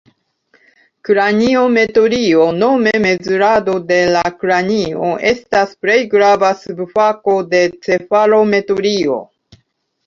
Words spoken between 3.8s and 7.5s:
de la kranio, estas plej grava subfako